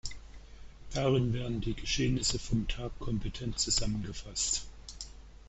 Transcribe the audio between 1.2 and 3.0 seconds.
werden die Geschehnisse vom Tag